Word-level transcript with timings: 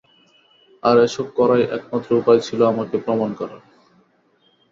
আর 0.83 0.95
এসব 0.99 1.27
করাই 1.37 1.63
একমাত্র 1.77 2.09
উপায় 2.15 2.41
ছিল 2.47 2.59
আমাকে 2.67 2.95
প্রমাণ 2.97 3.29
করার। 3.33 3.61